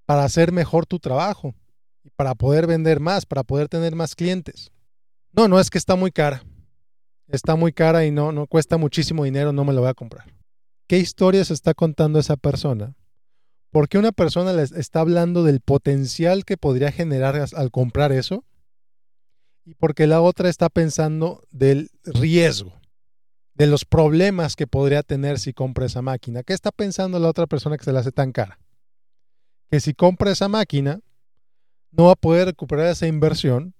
para 0.05 0.25
hacer 0.25 0.53
mejor 0.53 0.85
tu 0.85 0.99
trabajo 0.99 1.55
para 2.17 2.35
poder 2.35 2.67
vender 2.67 3.01
más, 3.01 3.27
para 3.27 3.43
poder 3.43 3.69
tener 3.69 3.95
más 3.95 4.15
clientes. 4.15 4.71
No, 5.33 5.49
no 5.49 5.59
es 5.59 5.71
que 5.71 5.79
está 5.79 5.97
muy 5.97 6.13
cara. 6.13 6.45
Está 7.29 7.57
muy 7.57 7.73
cara 7.73 8.05
y 8.05 8.11
no, 8.11 8.33
no 8.33 8.47
cuesta 8.47 8.77
muchísimo 8.77 9.25
dinero, 9.25 9.53
no 9.53 9.65
me 9.65 9.73
lo 9.73 9.81
voy 9.81 9.91
a 9.91 9.95
comprar. 9.95 10.33
¿Qué 10.87 10.99
historia 10.99 11.45
se 11.45 11.55
está 11.55 11.75
contando 11.75 12.19
esa 12.19 12.37
persona? 12.37 12.95
¿Por 13.71 13.89
qué 13.89 13.99
una 13.99 14.13
persona 14.13 14.53
les 14.53 14.71
está 14.73 15.01
hablando 15.01 15.43
del 15.43 15.61
potencial 15.61 16.45
que 16.45 16.57
podría 16.57 16.93
generar 16.93 17.45
al 17.53 17.71
comprar 17.71 18.13
eso? 18.13 18.45
Y 19.65 19.75
porque 19.75 20.07
la 20.07 20.21
otra 20.21 20.49
está 20.49 20.69
pensando 20.69 21.43
del 21.51 21.91
riesgo 22.05 22.75
de 23.55 23.67
los 23.67 23.85
problemas 23.85 24.57
que 24.57 24.67
podría 24.67 25.03
tener 25.03 25.39
si 25.39 25.53
compra 25.53 25.87
esa 25.87 26.03
máquina. 26.03 26.43
¿Qué 26.43 26.53
está 26.53 26.71
pensando 26.73 27.19
la 27.19 27.29
otra 27.29 27.47
persona 27.47 27.79
que 27.79 27.85
se 27.85 27.93
la 27.93 28.01
hace 28.01 28.13
tan 28.13 28.33
cara? 28.33 28.59
Que 29.71 29.81
si 29.81 29.95
compra 29.95 30.33
esa 30.33 30.49
máquina, 30.49 31.01
no 31.97 32.07
va 32.07 32.13
a 32.13 32.17
poder 32.17 32.47
recuperar 32.47 32.87
esa 32.87 33.07
inversión 33.07 33.75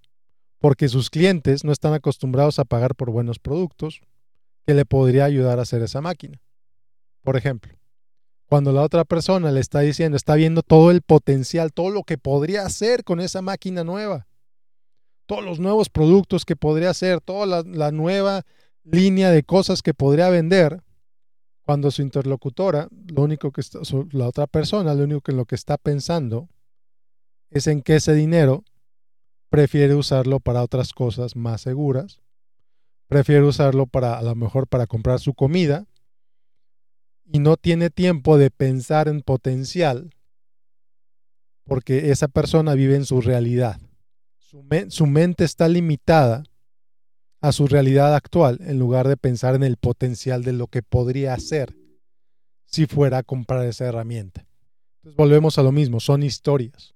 porque 0.59 0.89
sus 0.89 1.11
clientes 1.11 1.65
no 1.65 1.73
están 1.73 1.93
acostumbrados 1.93 2.59
a 2.59 2.65
pagar 2.65 2.95
por 2.95 3.11
buenos 3.11 3.39
productos 3.39 4.01
que 4.67 4.75
le 4.75 4.87
podría 4.87 5.25
ayudar 5.25 5.59
a 5.59 5.63
hacer 5.63 5.83
esa 5.83 6.01
máquina. 6.01 6.41
Por 7.23 7.37
ejemplo, 7.37 7.75
cuando 8.47 8.73
la 8.73 8.83
otra 8.83 9.05
persona 9.05 9.51
le 9.51 9.61
está 9.61 9.81
diciendo, 9.81 10.17
está 10.17 10.35
viendo 10.37 10.63
todo 10.63 10.91
el 10.91 11.03
potencial, 11.03 11.73
todo 11.73 11.91
lo 11.91 12.03
que 12.03 12.19
podría 12.19 12.65
hacer 12.65 13.05
con 13.05 13.21
esa 13.21 13.43
máquina 13.43 13.85
nueva, 13.85 14.27
todos 15.27 15.45
los 15.45 15.59
nuevos 15.59 15.89
productos 15.89 16.45
que 16.45 16.57
podría 16.57 16.91
hacer, 16.91 17.21
toda 17.21 17.63
la, 17.63 17.91
nueva 17.91 18.43
línea 18.85 19.31
de 19.31 19.43
cosas 19.43 19.83
que 19.83 19.95
podría 19.95 20.29
vender 20.29 20.83
cuando 21.63 21.91
su 21.91 22.03
interlocutora, 22.03 22.89
lo 22.91 23.23
único 23.23 23.51
que 23.51 23.63
está, 23.63 23.81
la 24.13 24.29
otra 24.29 24.47
persona, 24.47 24.95
lo 24.95 25.05
único 25.05 25.23
que 25.23 25.33
lo 25.33 25.47
que 25.47 25.55
está 25.55 25.79
pensando 25.79 26.49
es 27.55 27.69
en 27.69 27.83
que 27.83 27.97
ese 27.97 28.15
dinero 28.15 28.65
prefiere 29.49 29.95
usarlo 29.95 30.41
para 30.41 30.63
otras 30.63 30.93
cosas 30.93 31.37
más 31.37 31.61
seguras, 31.61 32.21
prefiere 33.07 33.45
usarlo 33.45 33.87
para 33.87 34.19
a 34.19 34.23
lo 34.23 34.35
mejor 34.35 34.67
para 34.67 34.89
comprar 34.89 35.21
su 35.21 35.35
comida 35.35 35.87
y 37.25 37.39
no 37.39 37.57
tiene 37.57 37.91
tiempo 37.91 38.39
de 38.39 38.51
pensar 38.51 39.07
en 39.07 39.23
potencial 39.23 40.11
porque 41.63 42.11
esa 42.11 42.27
persona 42.27 42.75
vive 42.75 42.97
en 42.97 43.07
su 43.07 43.21
realidad. 43.21 43.81
Su, 44.37 44.67
su 44.89 45.07
mente 45.07 45.45
está 45.45 45.69
limitada 45.69 46.43
a 47.41 47.53
su 47.53 47.69
realidad 47.69 48.17
actual 48.17 48.59
en 48.63 48.81
lugar 48.81 49.07
de 49.07 49.17
pensar 49.17 49.55
en 49.55 49.63
el 49.63 49.77
potencial 49.77 50.43
de 50.43 50.55
lo 50.55 50.67
que 50.67 50.83
podría 50.83 51.35
hacer 51.35 51.77
si 52.65 52.87
fuera 52.87 53.19
a 53.19 53.23
comprar 53.23 53.65
esa 53.65 53.87
herramienta. 53.87 54.45
Entonces 54.97 55.17
volvemos 55.17 55.57
a 55.59 55.63
lo 55.63 55.71
mismo, 55.71 56.01
son 56.01 56.25
historias. 56.25 56.94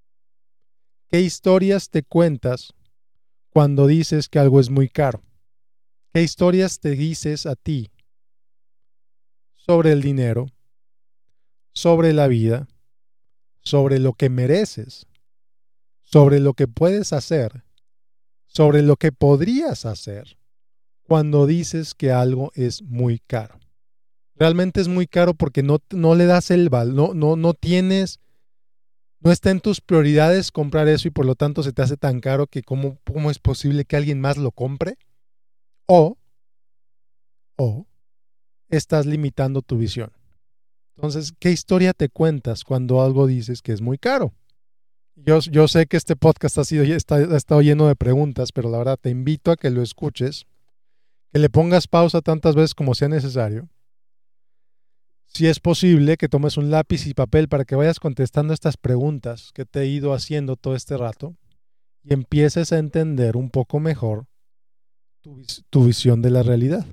¿Qué 1.09 1.21
historias 1.21 1.91
te 1.91 2.03
cuentas 2.03 2.75
cuando 3.51 3.87
dices 3.87 4.29
que 4.29 4.39
algo 4.39 4.61
es 4.61 4.71
muy 4.71 4.89
caro? 4.89 5.23
¿Qué 6.13 6.23
historias 6.23 6.81
te 6.81 6.91
dices 6.91 7.47
a 7.47 7.57
ti 7.57 7.91
sobre 9.55 9.93
el 9.93 10.03
dinero, 10.03 10.47
sobre 11.73 12.13
la 12.13 12.29
vida, 12.29 12.69
sobre 13.61 13.99
lo 13.99 14.13
que 14.13 14.29
mereces, 14.31 15.07
sobre 16.03 16.41
lo 16.41 16.55
que 16.55 16.69
puedes 16.69 17.13
hacer, 17.13 17.65
sobre 18.47 18.83
lo 18.83 18.97
que 18.97 19.13
podrías 19.13 19.87
hacer? 19.87 20.39
cuando 21.09 21.47
dices 21.47 21.95
que 21.95 22.13
algo 22.13 22.53
es 22.55 22.83
muy 22.83 23.19
caro. 23.19 23.59
Realmente 24.37 24.83
es 24.83 24.89
muy 24.89 25.07
caro 25.07 25.33
porque 25.33 25.63
no, 25.63 25.81
le 26.15 26.27
das 26.27 26.51
el 26.51 26.69
valor, 26.69 27.17
no 27.17 27.55
tienes, 27.55 28.21
no 29.21 29.33
está 29.33 29.51
en 29.51 29.61
tus 29.61 29.81
prioridades 29.81 30.53
comprar 30.53 30.89
eso 30.89 31.09
y 31.09 31.11
por 31.11 31.27
lo 31.27 31.35
tanto 31.35 31.63
se 31.63 31.73
te 31.73 31.83
hace 31.83 31.97
tan 31.97 32.21
caro 32.21 32.47
que 32.47 32.63
cómo, 32.63 32.99
cómo 33.11 33.31
es 33.31 33.39
posible 33.39 33.85
que 33.85 33.97
alguien 33.97 34.21
más 34.21 34.37
lo 34.37 34.53
compre. 34.53 34.97
O, 35.87 36.19
o 37.57 37.87
estás 38.69 39.07
limitando 39.07 39.63
tu 39.63 39.79
visión. 39.79 40.13
Entonces, 40.97 41.33
¿qué 41.39 41.51
historia 41.51 41.93
te 41.95 42.09
cuentas 42.09 42.65
cuando 42.65 43.03
algo 43.03 43.27
dices 43.27 43.63
que 43.63 43.73
es 43.73 43.81
muy 43.81 43.99
caro? 43.99 44.33
Yo, 45.15 45.41
yo 45.41 45.67
sé 45.67 45.87
que 45.87 45.97
este 45.97 46.15
podcast 46.15 46.59
ha, 46.59 46.65
sido, 46.65 46.85
está, 46.85 47.17
ha 47.17 47.37
estado 47.37 47.63
lleno 47.63 47.89
de 47.89 47.97
preguntas, 47.97 48.53
pero 48.53 48.71
la 48.71 48.79
verdad 48.79 48.99
te 49.01 49.11
invito 49.11 49.51
a 49.51 49.57
que 49.57 49.71
lo 49.71 49.83
escuches 49.83 50.47
que 51.33 51.39
le 51.39 51.51
pongas 51.51 51.87
pausa 51.87 52.21
tantas 52.21 52.55
veces 52.55 52.75
como 52.75 52.95
sea 52.95 53.09
necesario. 53.09 53.69
Si 55.29 55.47
es 55.47 55.61
posible, 55.61 56.17
que 56.17 56.29
tomes 56.29 56.57
un 56.57 56.71
lápiz 56.71 57.07
y 57.07 57.15
papel 57.15 57.49
para 57.49 57.65
que 57.65 57.77
vayas 57.77 58.01
contestando 58.01 58.53
estas 58.53 58.77
preguntas 58.77 59.51
que 59.55 59.65
te 59.65 59.81
he 59.81 59.87
ido 59.87 60.13
haciendo 60.13 60.57
todo 60.57 60.75
este 60.75 60.97
rato 60.97 61.37
y 62.03 62.15
empieces 62.15 62.73
a 62.73 62.79
entender 62.79 63.37
un 63.37 63.51
poco 63.51 63.79
mejor 63.79 64.27
tu, 65.71 65.85
visión 65.85 66.23
de 66.23 66.31
la 66.31 66.43
realidad. 66.43 66.87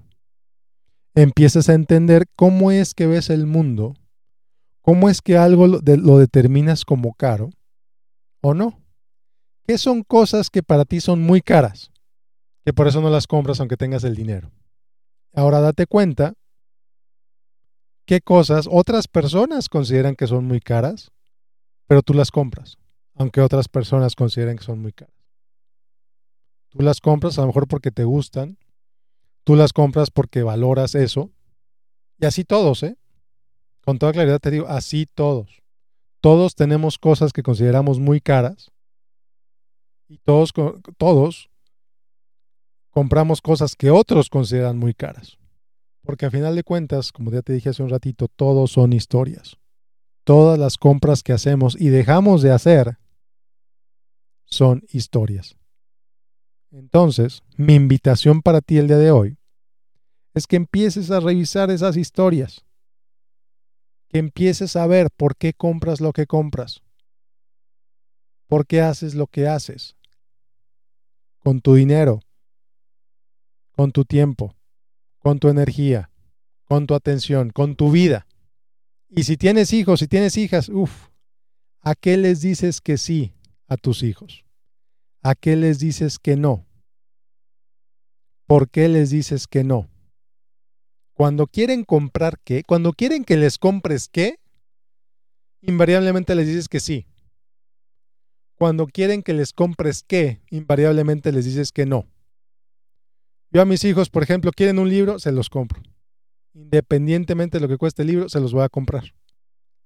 Empieces 1.16 1.70
a 1.70 1.74
entender 1.74 2.26
cómo 2.36 2.72
es 2.72 2.94
que 2.94 3.08
ves 3.08 3.30
el 3.30 3.46
mundo, 3.48 3.96
cómo 4.82 5.10
es 5.10 5.22
que 5.22 5.38
algo 5.38 5.68
lo 5.68 6.18
determinas 6.18 6.84
como 6.84 7.14
caro 7.14 7.50
o 8.42 8.54
no. 8.54 8.82
¿Qué 9.66 9.78
son 9.78 10.04
cosas 10.04 10.50
que 10.50 10.62
para 10.62 10.86
ti 10.86 11.00
son 11.00 11.22
muy 11.22 11.42
caras? 11.42 11.92
que 12.66 12.74
por 12.74 12.88
eso 12.88 13.00
no 13.00 13.10
las 13.12 13.28
compras 13.28 13.60
aunque 13.60 13.78
tengas 13.78 14.04
el 14.04 14.16
dinero. 14.16 14.52
Ahora 15.34 15.62
date 15.62 15.86
cuenta 15.86 16.34
qué 18.06 18.22
cosas 18.22 18.68
otras 18.72 19.08
personas 19.08 19.70
consideran 19.70 20.16
que 20.16 20.28
son 20.28 20.46
muy 20.46 20.60
caras, 20.60 21.12
pero 21.88 22.02
tú 22.02 22.14
las 22.14 22.32
compras, 22.32 22.78
aunque 23.16 23.42
otras 23.42 23.68
personas 23.68 24.16
consideren 24.16 24.58
que 24.58 24.64
son 24.64 24.80
muy 24.80 24.94
caras. 24.94 25.16
Tú 26.70 26.82
las 26.82 27.00
compras 27.00 27.38
a 27.38 27.42
lo 27.42 27.48
mejor 27.48 27.68
porque 27.68 27.92
te 27.92 28.04
gustan, 28.04 28.58
tú 29.44 29.56
las 29.56 29.74
compras 29.74 30.12
porque 30.12 30.44
valoras 30.44 30.96
eso, 30.96 31.32
y 32.20 32.26
así 32.26 32.44
todos, 32.44 32.84
¿eh? 32.84 32.98
Con 33.84 34.00
toda 34.00 34.14
claridad 34.14 34.40
te 34.40 34.52
digo, 34.52 34.68
así 34.68 35.06
todos. 35.06 35.62
Todos 36.22 36.56
tenemos 36.56 36.98
cosas 36.98 37.34
que 37.34 37.44
consideramos 37.44 38.00
muy 38.00 38.20
caras 38.20 38.72
y 40.08 40.18
todos, 40.18 40.54
todos 40.98 41.50
compramos 42.90 43.42
cosas 43.42 43.76
que 43.76 43.92
otros 43.92 44.30
consideran 44.30 44.78
muy 44.78 44.94
caras. 44.94 45.38
Porque 46.06 46.28
a 46.28 46.32
final 46.32 46.56
de 46.56 46.64
cuentas, 46.64 47.12
como 47.12 47.32
ya 47.32 47.42
te 47.42 47.54
dije 47.54 47.70
hace 47.70 47.82
un 47.82 47.90
ratito, 47.90 48.28
todos 48.28 48.72
son 48.72 48.94
historias. 48.94 49.58
Todas 50.24 50.58
las 50.60 50.78
compras 50.78 51.24
que 51.24 51.34
hacemos 51.34 51.76
y 51.80 51.90
dejamos 51.90 52.42
de 52.44 52.52
hacer 52.52 53.00
son 54.46 54.84
historias. 54.90 55.58
Entonces, 56.72 57.42
mi 57.58 57.74
invitación 57.74 58.42
para 58.42 58.62
ti 58.62 58.78
el 58.78 58.88
día 58.88 58.98
de 58.98 59.12
hoy 59.12 59.38
es 60.36 60.46
que 60.46 60.58
empieces 60.58 61.10
a 61.10 61.20
revisar 61.20 61.72
esas 61.72 61.98
historias. 61.98 62.66
Que 64.10 64.20
empieces 64.20 64.76
a 64.76 64.86
ver 64.86 65.10
por 65.10 65.36
qué 65.36 65.54
compras 65.54 66.02
lo 66.02 66.14
que 66.14 66.28
compras. 66.28 66.82
Por 68.48 68.68
qué 68.68 68.82
haces 68.82 69.16
lo 69.16 69.26
que 69.26 69.48
haces. 69.48 69.96
Con 71.40 71.62
tu 71.62 71.74
dinero, 71.74 72.20
con 73.72 73.92
tu 73.92 74.06
tiempo, 74.06 74.56
con 75.26 75.40
tu 75.40 75.50
energía, 75.50 76.12
con 76.66 76.86
tu 76.86 76.94
atención, 76.94 77.50
con 77.50 77.76
tu 77.76 77.90
vida. 77.90 78.28
Y 79.10 79.24
si 79.24 79.38
tienes 79.38 79.74
hijos, 79.74 80.02
si 80.02 80.08
tienes 80.08 80.38
hijas, 80.38 80.70
uff, 80.70 81.08
¿a 81.82 81.96
qué 81.96 82.16
les 82.16 82.42
dices 82.42 82.80
que 82.80 83.00
sí 83.00 83.34
a 83.68 83.76
tus 83.76 84.04
hijos? 84.04 84.46
¿A 85.24 85.34
qué 85.34 85.56
les 85.56 85.80
dices 85.80 86.20
que 86.20 86.36
no? 86.36 86.68
¿Por 88.46 88.70
qué 88.70 88.88
les 88.88 89.10
dices 89.10 89.48
que 89.48 89.64
no? 89.64 89.90
Cuando 91.14 91.48
quieren 91.48 91.86
comprar 91.86 92.40
qué, 92.44 92.62
cuando 92.62 92.94
quieren 92.94 93.24
que 93.24 93.38
les 93.38 93.58
compres 93.58 94.08
qué, 94.08 94.40
invariablemente 95.62 96.36
les 96.36 96.46
dices 96.46 96.70
que 96.70 96.80
sí. 96.80 97.08
Cuando 98.60 98.86
quieren 98.86 99.24
que 99.24 99.34
les 99.34 99.54
compres 99.54 100.04
qué, 100.04 100.44
invariablemente 100.52 101.32
les 101.32 101.46
dices 101.46 101.72
que 101.72 101.88
no. 101.88 102.06
Yo 103.52 103.62
a 103.62 103.66
mis 103.66 103.84
hijos, 103.84 104.10
por 104.10 104.24
ejemplo, 104.24 104.52
quieren 104.52 104.80
un 104.80 104.90
libro, 104.90 105.20
se 105.20 105.32
los 105.32 105.50
compro. 105.50 105.82
Independientemente 106.54 107.58
de 107.58 107.62
lo 107.62 107.68
que 107.68 107.78
cueste 107.78 108.02
el 108.02 108.10
libro, 108.10 108.30
se 108.30 108.40
los 108.40 108.54
voy 108.54 108.64
a 108.64 108.70
comprar. 108.70 109.14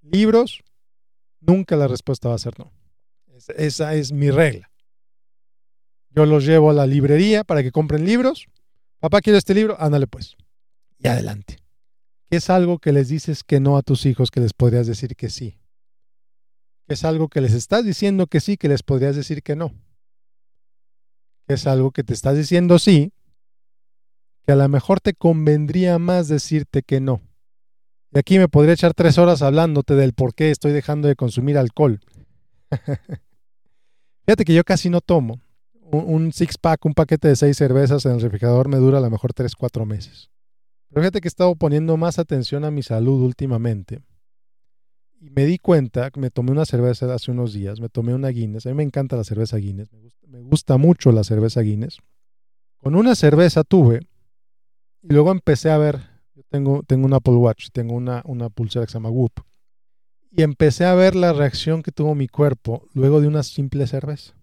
Libros, 0.01 0.63
nunca 1.39 1.75
la 1.75 1.87
respuesta 1.87 2.29
va 2.29 2.35
a 2.35 2.39
ser 2.39 2.57
no. 2.59 2.71
Esa 3.55 3.93
es 3.95 4.11
mi 4.11 4.31
regla. 4.31 4.69
Yo 6.09 6.25
los 6.25 6.45
llevo 6.45 6.71
a 6.71 6.73
la 6.73 6.87
librería 6.87 7.43
para 7.43 7.63
que 7.63 7.71
compren 7.71 8.05
libros. 8.05 8.47
Papá, 8.99 9.21
quiero 9.21 9.37
este 9.37 9.53
libro, 9.53 9.77
ándale 9.79 10.07
pues. 10.07 10.35
Y 10.97 11.07
adelante. 11.07 11.57
¿Qué 12.29 12.37
es 12.37 12.49
algo 12.49 12.79
que 12.79 12.91
les 12.91 13.09
dices 13.09 13.43
que 13.43 13.59
no 13.59 13.77
a 13.77 13.81
tus 13.81 14.05
hijos 14.05 14.29
que 14.29 14.39
les 14.39 14.53
podrías 14.53 14.87
decir 14.87 15.15
que 15.15 15.29
sí? 15.29 15.57
¿Qué 16.87 16.93
es 16.93 17.03
algo 17.03 17.29
que 17.29 17.41
les 17.41 17.53
estás 17.53 17.85
diciendo 17.85 18.27
que 18.27 18.39
sí 18.39 18.57
que 18.57 18.67
les 18.67 18.83
podrías 18.83 19.15
decir 19.15 19.41
que 19.41 19.55
no? 19.55 19.73
¿Qué 21.47 21.55
es 21.55 21.65
algo 21.65 21.91
que 21.91 22.03
te 22.03 22.13
estás 22.13 22.37
diciendo 22.37 22.77
sí 22.77 23.13
que 24.49 24.53
a 24.53 24.55
lo 24.55 24.67
mejor 24.67 24.99
te 24.99 25.13
convendría 25.13 25.99
más 25.99 26.27
decirte 26.27 26.81
que 26.81 26.99
no? 26.99 27.21
Y 28.11 28.17
aquí 28.17 28.39
me 28.39 28.47
podría 28.47 28.73
echar 28.73 28.95
tres 28.95 29.19
horas 29.19 29.43
hablándote 29.43 29.93
del 29.93 30.13
por 30.13 30.33
qué 30.33 30.49
estoy 30.49 30.71
dejando 30.71 31.07
de 31.07 31.15
consumir 31.15 31.55
alcohol. 31.55 31.99
Fíjate 34.25 34.45
que 34.45 34.55
yo 34.55 34.63
casi 34.63 34.89
no 34.89 35.01
tomo. 35.01 35.39
Un, 35.91 36.33
six 36.33 36.57
pack, 36.57 36.83
un 36.85 36.95
paquete 36.95 37.27
de 37.27 37.35
seis 37.35 37.57
cervezas 37.57 38.07
en 38.07 38.13
el 38.13 38.21
refrigerador 38.21 38.69
me 38.69 38.77
dura 38.77 38.97
a 38.97 39.01
lo 39.01 39.11
mejor 39.11 39.33
tres, 39.33 39.53
cuatro 39.55 39.85
meses. 39.85 40.31
Pero 40.89 41.03
fíjate 41.03 41.21
que 41.21 41.27
he 41.27 41.29
estado 41.29 41.55
poniendo 41.55 41.95
más 41.97 42.17
atención 42.17 42.65
a 42.65 42.71
mi 42.71 42.81
salud 42.81 43.21
últimamente. 43.21 44.01
Y 45.21 45.29
me 45.29 45.45
di 45.45 45.59
cuenta 45.59 46.09
que 46.09 46.19
me 46.19 46.31
tomé 46.31 46.53
una 46.53 46.65
cerveza 46.65 47.13
hace 47.13 47.29
unos 47.29 47.53
días, 47.53 47.79
me 47.79 47.89
tomé 47.89 48.15
una 48.15 48.29
Guinness. 48.29 48.65
A 48.65 48.69
mí 48.69 48.75
me 48.75 48.83
encanta 48.83 49.15
la 49.15 49.23
cerveza 49.23 49.57
Guinness, 49.57 49.91
me 50.27 50.39
gusta 50.39 50.77
mucho 50.77 51.11
la 51.11 51.23
cerveza 51.23 51.61
Guinness. 51.61 51.99
Con 52.77 52.95
una 52.95 53.13
cerveza 53.13 53.63
tuve 53.63 54.07
y 55.01 55.13
luego 55.13 55.31
empecé 55.31 55.69
a 55.69 55.77
ver, 55.77 55.99
yo 56.35 56.43
tengo, 56.49 56.83
tengo 56.83 57.05
un 57.05 57.13
Apple 57.13 57.35
Watch, 57.35 57.69
tengo 57.71 57.93
una, 57.93 58.21
una 58.25 58.49
pulsera 58.49 58.85
que 58.85 58.91
se 58.91 58.97
llama 58.97 59.09
Whoop. 59.09 59.33
Y 60.31 60.43
empecé 60.43 60.85
a 60.85 60.93
ver 60.93 61.15
la 61.15 61.33
reacción 61.33 61.81
que 61.81 61.91
tuvo 61.91 62.15
mi 62.15 62.27
cuerpo 62.27 62.87
luego 62.93 63.21
de 63.21 63.27
una 63.27 63.43
simple 63.43 63.87
cerveza. 63.87 64.35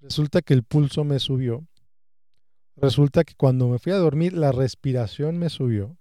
Resulta 0.00 0.42
que 0.42 0.54
el 0.54 0.62
pulso 0.62 1.02
me 1.04 1.18
subió. 1.18 1.66
Resulta 2.76 3.24
que 3.24 3.34
cuando 3.34 3.68
me 3.68 3.78
fui 3.78 3.92
a 3.92 3.96
dormir 3.96 4.34
la 4.34 4.52
respiración 4.52 5.38
me 5.38 5.48
subió. 5.48 5.96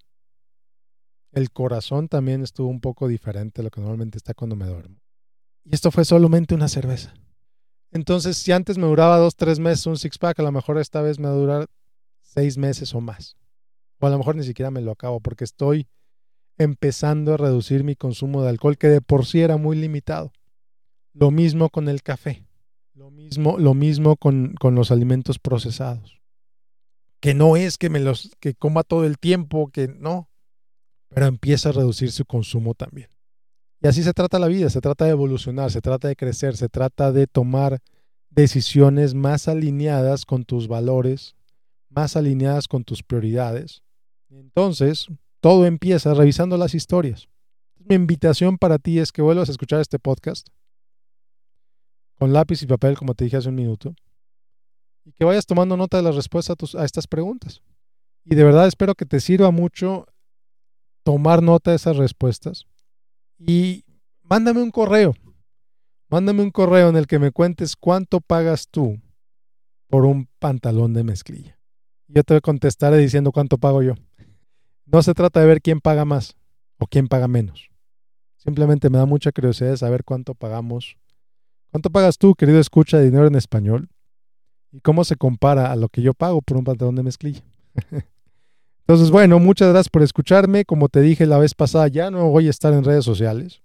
El 1.32 1.52
corazón 1.52 2.08
también 2.08 2.44
estuvo 2.44 2.68
un 2.68 2.82
poco 2.82 3.08
diferente 3.08 3.62
a 3.62 3.64
lo 3.64 3.72
que 3.72 3.82
normalmente 3.82 4.18
está 4.18 4.34
cuando 4.34 4.56
me 4.56 4.66
duermo. 4.66 4.98
Y 5.64 5.74
esto 5.74 5.90
fue 5.90 6.06
solamente 6.06 6.54
una 6.54 6.68
cerveza. 6.68 7.14
Entonces, 7.92 8.38
si 8.38 8.52
antes 8.52 8.78
me 8.78 8.88
duraba 8.88 9.18
dos, 9.18 9.36
tres 9.36 9.60
meses 9.60 9.86
un 9.86 9.98
six 9.98 10.18
pack, 10.18 10.40
a 10.40 10.44
lo 10.44 10.52
mejor 10.52 10.78
esta 10.78 11.02
vez 11.02 11.18
me 11.18 11.28
va 11.28 11.34
a 11.34 11.38
durar 11.38 11.68
seis 12.22 12.58
meses 12.58 12.94
o 12.94 13.02
más. 13.02 13.36
O 14.00 14.08
a 14.08 14.10
lo 14.10 14.18
mejor 14.18 14.36
ni 14.36 14.44
siquiera 14.44 14.72
me 14.72 14.82
lo 14.82 14.92
acabo 14.92 15.20
porque 15.20 15.44
estoy 15.44 15.88
empezando 16.58 17.34
a 17.34 17.38
reducir 17.38 17.84
mi 17.84 17.96
consumo 17.96 18.42
de 18.42 18.50
alcohol, 18.50 18.78
que 18.78 18.88
de 18.88 19.02
por 19.02 19.26
sí 19.26 19.42
era 19.42 19.58
muy 19.58 19.78
limitado. 19.78 20.32
Lo 21.14 21.32
mismo 21.32 21.70
con 21.70 21.88
el 21.90 22.02
café. 22.02 22.46
Lo 22.94 23.12
mismo, 23.12 23.58
lo 23.58 23.74
mismo 23.74 24.16
con, 24.16 24.56
con 24.60 24.76
los 24.76 24.92
alimentos 24.92 25.40
procesados. 25.40 26.22
Que 27.20 27.34
no 27.34 27.58
es 27.58 27.78
que 27.78 27.90
me 27.90 28.00
los 28.00 28.32
que 28.40 28.54
coma 28.54 28.84
todo 28.84 29.06
el 29.06 29.18
tiempo, 29.18 29.70
que 29.72 29.88
no. 29.88 30.30
Pero 31.10 31.26
empieza 31.28 31.70
a 31.70 31.74
reducir 31.74 32.12
su 32.12 32.26
consumo 32.26 32.74
también. 32.74 33.10
Y 33.82 33.88
así 33.88 34.04
se 34.04 34.14
trata 34.14 34.40
la 34.40 34.48
vida, 34.48 34.70
se 34.70 34.82
trata 34.82 35.06
de 35.06 35.12
evolucionar, 35.12 35.72
se 35.72 35.82
trata 35.82 36.08
de 36.08 36.16
crecer, 36.16 36.58
se 36.58 36.70
trata 36.70 37.12
de 37.12 37.28
tomar 37.28 37.80
decisiones 38.30 39.14
más 39.14 39.48
alineadas 39.48 40.26
con 40.26 40.44
tus 40.44 40.68
valores, 40.68 41.36
más 41.90 42.16
alineadas 42.16 42.68
con 42.68 42.84
tus 42.84 43.04
prioridades. 43.04 43.84
Entonces, 44.30 45.08
todo 45.40 45.66
empieza 45.66 46.14
revisando 46.14 46.58
las 46.58 46.74
historias. 46.74 47.28
Mi 47.78 47.96
invitación 47.96 48.58
para 48.58 48.80
ti 48.80 49.00
es 49.00 49.12
que 49.12 49.22
vuelvas 49.22 49.50
a 49.50 49.52
escuchar 49.52 49.80
este 49.82 50.00
podcast 50.00 50.48
con 52.18 52.34
lápiz 52.34 52.62
y 52.62 52.68
papel, 52.68 52.98
como 52.98 53.14
te 53.14 53.26
dije 53.26 53.38
hace 53.38 53.50
un 53.50 53.56
minuto, 53.56 53.94
y 55.04 55.12
que 55.12 55.26
vayas 55.26 55.46
tomando 55.46 55.78
nota 55.78 55.98
de 55.98 56.04
las 56.04 56.16
respuestas 56.16 56.76
a, 56.76 56.82
a 56.82 56.86
estas 56.86 57.08
preguntas. 57.08 57.62
Y 58.24 58.36
de 58.36 58.44
verdad 58.44 58.68
espero 58.68 58.96
que 58.96 59.06
te 59.06 59.20
sirva 59.20 59.52
mucho 59.52 60.08
tomar 61.04 61.44
nota 61.44 61.72
de 61.72 61.78
esas 61.78 61.98
respuestas. 61.98 62.66
Y 63.38 63.86
mándame 64.24 64.64
un 64.64 64.72
correo. 64.72 65.14
Mándame 66.10 66.42
un 66.42 66.52
correo 66.52 66.90
en 66.90 66.96
el 66.96 67.06
que 67.08 67.20
me 67.20 67.32
cuentes 67.32 67.76
cuánto 67.76 68.22
pagas 68.22 68.68
tú 68.70 69.00
por 69.88 70.06
un 70.06 70.28
pantalón 70.40 70.94
de 70.94 71.04
mezclilla. 71.04 71.60
Yo 72.08 72.24
te 72.24 72.42
contestaré 72.42 72.98
diciendo 72.98 73.32
cuánto 73.32 73.58
pago 73.58 73.84
yo. 73.84 73.94
No 74.86 75.02
se 75.02 75.14
trata 75.14 75.40
de 75.40 75.48
ver 75.48 75.62
quién 75.62 75.82
paga 75.82 76.06
más 76.06 76.36
o 76.78 76.88
quién 76.88 77.08
paga 77.08 77.28
menos. 77.28 77.70
Simplemente 78.38 78.90
me 78.90 78.98
da 78.98 79.06
mucha 79.06 79.32
curiosidad 79.32 79.76
saber 79.76 80.04
cuánto 80.04 80.36
pagamos. 80.36 80.98
¿Cuánto 81.72 81.90
pagas 81.90 82.18
tú, 82.18 82.36
querido 82.36 82.60
escucha 82.60 82.98
de 82.98 83.06
dinero 83.06 83.28
en 83.28 83.36
español? 83.36 83.90
¿Y 84.72 84.82
cómo 84.82 85.04
se 85.04 85.16
compara 85.16 85.72
a 85.72 85.76
lo 85.76 85.90
que 85.90 86.02
yo 86.02 86.14
pago 86.14 86.42
por 86.42 86.58
un 86.58 86.64
pantalón 86.64 86.96
de 86.96 87.04
mezclilla? 87.04 87.44
Entonces, 88.88 89.10
bueno, 89.10 89.40
muchas 89.40 89.70
gracias 89.70 89.90
por 89.90 90.04
escucharme. 90.04 90.64
Como 90.64 90.90
te 90.90 91.02
dije 91.02 91.26
la 91.26 91.40
vez 91.40 91.56
pasada, 91.56 91.88
ya 91.88 92.12
no 92.12 92.30
voy 92.30 92.48
a 92.48 92.52
estar 92.52 92.72
en 92.72 92.84
redes 92.84 93.04
sociales. 93.04 93.64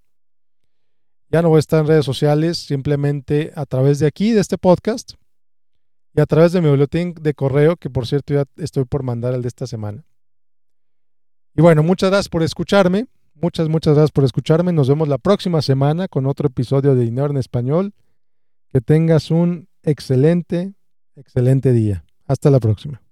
Ya 1.28 1.42
no 1.42 1.50
voy 1.50 1.59
a 1.59 1.61
estar 1.61 1.80
en 1.80 1.87
redes 1.87 2.06
sociales, 2.06 2.56
simplemente 2.56 3.52
a 3.54 3.66
través 3.66 3.98
de 3.98 4.06
aquí, 4.06 4.33
de 4.33 4.40
este 4.40 4.56
podcast, 4.56 5.12
y 6.14 6.20
a 6.20 6.26
través 6.26 6.52
de 6.52 6.61
mi 6.61 6.68
boletín 6.68 7.14
de 7.14 7.35
correo, 7.35 7.76
que 7.76 7.90
por 7.90 8.06
cierto 8.06 8.35
ya 8.35 8.44
estoy 8.56 8.85
por 8.85 9.02
mandar 9.02 9.35
el 9.35 9.42
de 9.42 9.48
esta 9.48 9.66
semana. 9.66 10.04
Y 11.56 11.62
bueno, 11.62 11.82
muchas 11.82 12.10
gracias 12.10 12.28
por 12.28 12.42
escucharme. 12.42 13.06
Muchas, 13.34 13.68
muchas 13.68 13.94
gracias 13.94 14.12
por 14.12 14.24
escucharme. 14.24 14.72
Nos 14.72 14.88
vemos 14.88 15.08
la 15.08 15.18
próxima 15.18 15.62
semana 15.62 16.08
con 16.08 16.26
otro 16.26 16.48
episodio 16.48 16.94
de 16.94 17.04
Dinero 17.04 17.30
en 17.30 17.38
Español. 17.38 17.94
Que 18.68 18.80
tengas 18.80 19.30
un 19.30 19.68
excelente, 19.82 20.74
excelente 21.16 21.72
día. 21.72 22.04
Hasta 22.26 22.50
la 22.50 22.60
próxima. 22.60 23.02